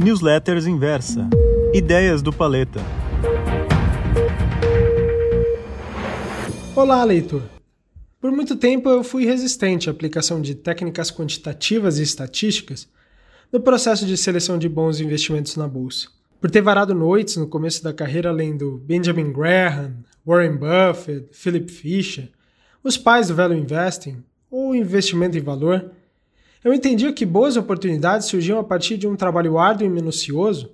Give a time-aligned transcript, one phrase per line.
[0.00, 1.28] Newsletters Inversa.
[1.74, 2.78] Ideias do Paleta.
[6.76, 7.42] Olá, leitor.
[8.20, 12.88] Por muito tempo eu fui resistente à aplicação de técnicas quantitativas e estatísticas
[13.52, 16.06] no processo de seleção de bons investimentos na bolsa.
[16.40, 22.30] Por ter varado noites no começo da carreira lendo Benjamin Graham, Warren Buffett, Philip Fisher,
[22.84, 25.90] os pais do velho investing ou investimento em valor,
[26.64, 30.70] eu entendia que boas oportunidades surgiam a partir de um trabalho árduo e minucioso,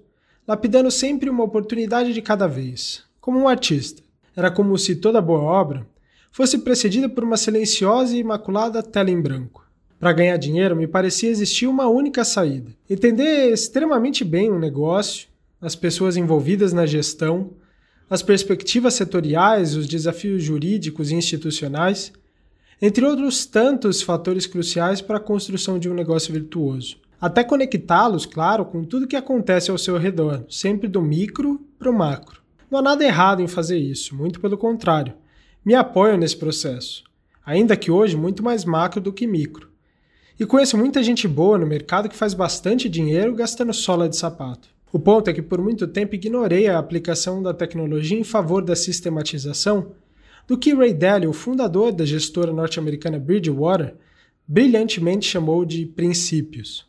[0.46, 4.02] lapidando sempre uma oportunidade de cada vez, como um artista.
[4.36, 5.86] Era como se toda boa obra
[6.30, 9.64] fosse precedida por uma silenciosa e imaculada tela em branco.
[10.00, 15.28] Para ganhar dinheiro, me parecia existir uma única saída: entender extremamente bem um negócio,
[15.60, 17.52] as pessoas envolvidas na gestão,
[18.10, 22.12] as perspectivas setoriais, os desafios jurídicos e institucionais,
[22.84, 26.96] entre outros tantos fatores cruciais para a construção de um negócio virtuoso.
[27.20, 31.94] Até conectá-los, claro, com tudo que acontece ao seu redor, sempre do micro para o
[31.94, 32.42] macro.
[32.70, 35.14] Não há nada errado em fazer isso, muito pelo contrário
[35.64, 37.02] me apoiam nesse processo,
[37.44, 39.70] ainda que hoje muito mais macro do que micro.
[40.38, 44.68] E conheço muita gente boa no mercado que faz bastante dinheiro gastando sola de sapato.
[44.92, 48.76] O ponto é que por muito tempo ignorei a aplicação da tecnologia em favor da
[48.76, 49.92] sistematização
[50.46, 53.96] do que Ray Dalio, o fundador da gestora norte-americana Bridgewater,
[54.46, 56.86] brilhantemente chamou de princípios.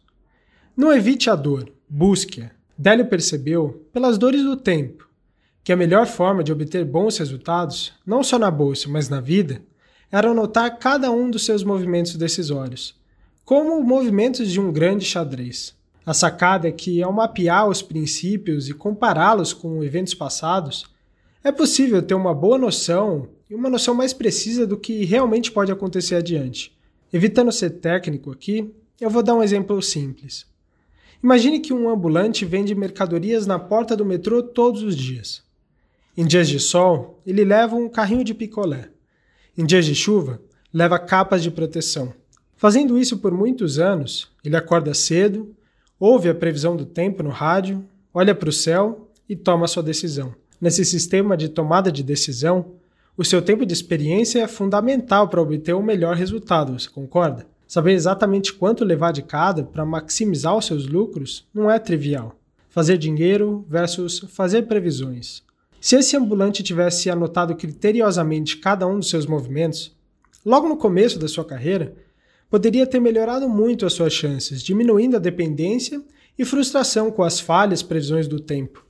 [0.76, 2.52] Não evite a dor, busque-a.
[2.78, 5.08] Dalio percebeu, pelas dores do tempo,
[5.64, 9.62] que a melhor forma de obter bons resultados, não só na bolsa, mas na vida,
[10.12, 12.96] era anotar cada um dos seus movimentos decisórios,
[13.46, 15.74] como movimentos de um grande xadrez.
[16.06, 20.86] A sacada é que, ao mapear os princípios e compará-los com eventos passados,
[21.44, 25.72] é possível ter uma boa noção e uma noção mais precisa do que realmente pode
[25.72, 26.76] acontecer adiante.
[27.12, 30.46] Evitando ser técnico aqui, eu vou dar um exemplo simples.
[31.24, 35.44] Imagine que um ambulante vende mercadorias na porta do metrô todos os dias.
[36.18, 38.90] Em dias de sol, ele leva um carrinho de picolé.
[39.58, 40.42] Em dias de chuva,
[40.74, 42.14] leva capas de proteção.
[42.56, 45.54] Fazendo isso por muitos anos, ele acorda cedo,
[46.00, 50.34] ouve a previsão do tempo no rádio, olha para o céu e toma sua decisão.
[50.60, 52.74] Nesse sistema de tomada de decisão,
[53.18, 57.48] o seu tempo de experiência é fundamental para obter o melhor resultado, você concorda?
[57.66, 62.36] Saber exatamente quanto levar de cada para maximizar os seus lucros não é trivial.
[62.70, 65.42] Fazer dinheiro versus fazer previsões.
[65.80, 69.96] Se esse ambulante tivesse anotado criteriosamente cada um dos seus movimentos,
[70.46, 71.96] logo no começo da sua carreira,
[72.50, 76.02] poderia ter melhorado muito as suas chances, diminuindo a dependência
[76.38, 78.86] e frustração com as falhas previsões do tempo.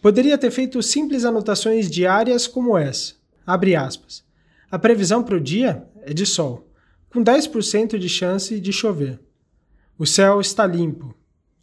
[0.00, 3.19] Poderia ter feito simples anotações diárias como essa.
[3.46, 4.24] Abre aspas.
[4.70, 6.68] A previsão para o dia é de sol,
[7.10, 9.20] com 10% de chance de chover.
[9.98, 11.14] O céu está limpo.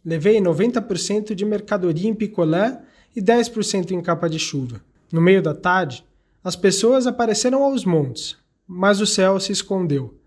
[0.04, 2.80] Levei 90% de mercadoria em picolé
[3.16, 4.80] e 10% em capa de chuva.
[5.10, 6.04] No meio da tarde,
[6.44, 10.18] as pessoas apareceram aos montes, mas o céu se escondeu.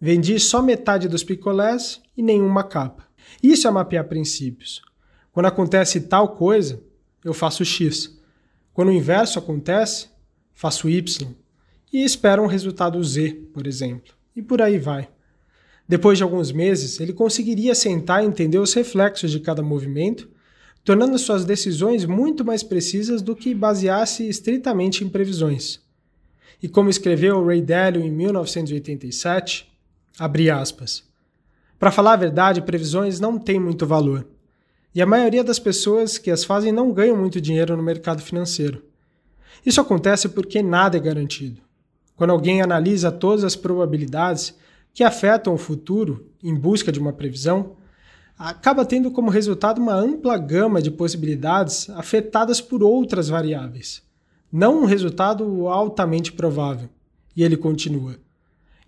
[0.00, 3.06] Vendi só metade dos picolés e nenhuma capa.
[3.42, 4.80] Isso é mapear princípios.
[5.32, 6.82] Quando acontece tal coisa,
[7.24, 8.18] eu faço X.
[8.72, 10.08] Quando o inverso acontece,
[10.60, 11.34] faço Y.
[11.90, 14.12] E espero um resultado Z, por exemplo.
[14.36, 15.08] E por aí vai.
[15.88, 20.28] Depois de alguns meses, ele conseguiria sentar e entender os reflexos de cada movimento
[20.84, 25.80] tornando suas decisões muito mais precisas do que basear-se estritamente em previsões.
[26.62, 29.66] E como escreveu Ray Dalio em 1987,
[30.18, 31.04] abre aspas,
[31.78, 34.26] para falar a verdade, previsões não têm muito valor.
[34.94, 38.89] E a maioria das pessoas que as fazem não ganham muito dinheiro no mercado financeiro.
[39.64, 41.60] Isso acontece porque nada é garantido.
[42.16, 44.54] Quando alguém analisa todas as probabilidades
[44.92, 47.76] que afetam o futuro em busca de uma previsão,
[48.38, 54.02] acaba tendo como resultado uma ampla gama de possibilidades afetadas por outras variáveis,
[54.52, 56.88] não um resultado altamente provável.
[57.36, 58.16] E ele continua.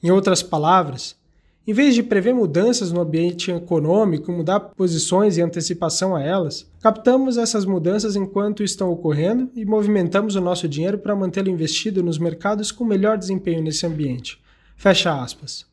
[0.03, 1.17] Em outras palavras,
[1.65, 7.39] em vez de prever mudanças no ambiente econômico, mudar posições e antecipação a elas, captamos
[7.39, 12.73] essas mudanças enquanto estão ocorrendo e movimentamos o nosso dinheiro para mantê-lo investido nos mercados
[12.73, 14.43] com melhor desempenho nesse ambiente.
[14.77, 15.65] Fecha aspas.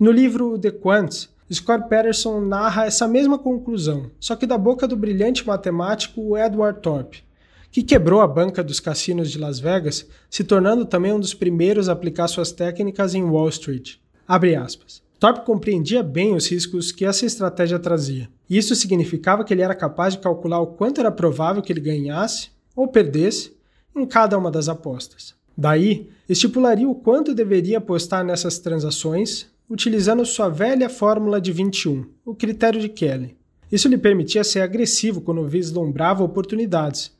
[0.00, 4.96] No livro The Quants, Scott Patterson narra essa mesma conclusão, só que da boca do
[4.96, 7.22] brilhante matemático Edward Thorpe,
[7.70, 11.90] que quebrou a banca dos cassinos de Las Vegas, se tornando também um dos primeiros
[11.90, 13.96] a aplicar suas técnicas em Wall Street.
[14.26, 15.03] Abre aspas.
[15.24, 18.28] Thorpe compreendia bem os riscos que essa estratégia trazia.
[18.50, 22.50] Isso significava que ele era capaz de calcular o quanto era provável que ele ganhasse
[22.76, 23.56] ou perdesse
[23.96, 25.34] em cada uma das apostas.
[25.56, 32.34] Daí, estipularia o quanto deveria apostar nessas transações utilizando sua velha fórmula de 21, o
[32.34, 33.34] critério de Kelly.
[33.72, 37.10] Isso lhe permitia ser agressivo quando vislumbrava oportunidades,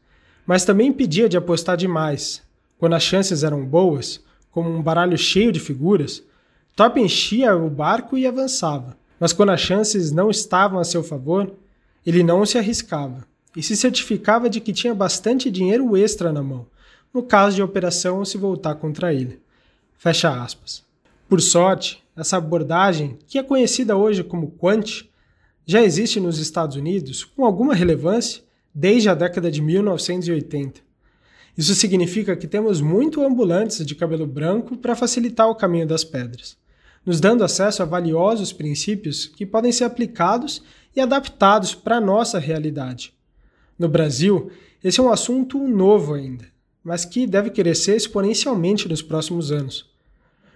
[0.46, 2.42] mas também impedia de apostar demais.
[2.76, 6.22] Quando as chances eram boas, como um baralho cheio de figuras,
[6.76, 8.96] Top enchia o barco e avançava.
[9.20, 11.52] Mas quando as chances não estavam a seu favor,
[12.04, 13.24] ele não se arriscava
[13.56, 16.66] e se certificava de que tinha bastante dinheiro extra na mão,
[17.12, 19.40] no caso de a operação se voltar contra ele.
[19.96, 20.82] Fecha aspas.
[21.28, 25.04] Por sorte, essa abordagem, que é conhecida hoje como quant,
[25.64, 28.42] já existe nos Estados Unidos com alguma relevância
[28.74, 30.80] desde a década de 1980.
[31.56, 36.56] Isso significa que temos muito ambulantes de cabelo branco para facilitar o caminho das pedras,
[37.04, 40.62] nos dando acesso a valiosos princípios que podem ser aplicados
[40.94, 43.12] e adaptados para a nossa realidade.
[43.78, 44.50] No Brasil,
[44.82, 46.44] esse é um assunto novo ainda,
[46.82, 49.90] mas que deve crescer exponencialmente nos próximos anos.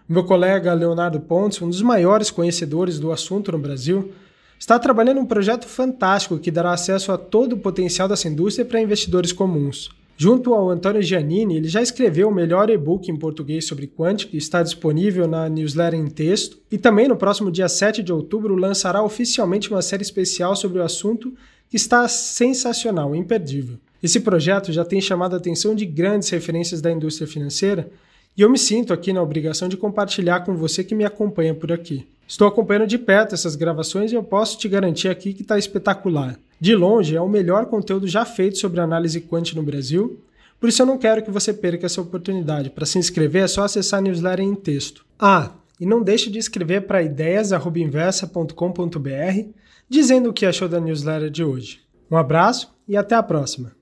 [0.08, 4.12] Meu colega Leonardo Pontes, um dos maiores conhecedores do assunto no Brasil,
[4.58, 8.80] está trabalhando um projeto fantástico que dará acesso a todo o potencial dessa indústria para
[8.80, 9.90] investidores comuns.
[10.20, 14.36] Junto ao Antônio Giannini, ele já escreveu o melhor e-book em português sobre Quantic, que
[14.36, 19.00] está disponível na newsletter em texto, e também no próximo dia 7 de outubro lançará
[19.00, 21.32] oficialmente uma série especial sobre o assunto
[21.70, 23.78] que está sensacional, imperdível.
[24.02, 27.88] Esse projeto já tem chamado a atenção de grandes referências da indústria financeira
[28.36, 31.70] e eu me sinto aqui na obrigação de compartilhar com você que me acompanha por
[31.70, 32.08] aqui.
[32.26, 36.36] Estou acompanhando de perto essas gravações e eu posso te garantir aqui que está espetacular.
[36.60, 40.20] De longe, é o melhor conteúdo já feito sobre análise quant no Brasil,
[40.58, 42.70] por isso eu não quero que você perca essa oportunidade.
[42.70, 45.06] Para se inscrever é só acessar a newsletter em texto.
[45.18, 49.50] Ah, e não deixe de escrever para ideias.inversa.com.br
[49.88, 51.80] dizendo o que achou da newsletter de hoje.
[52.10, 53.72] Um abraço e até a próxima!